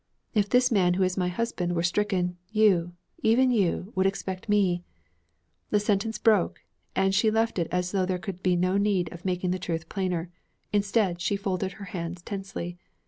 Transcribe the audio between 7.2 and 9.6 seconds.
left it as though there could be no need of making the